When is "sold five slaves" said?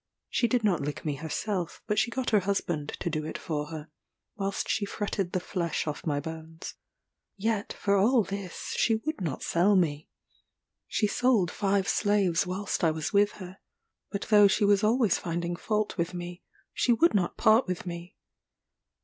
11.05-12.47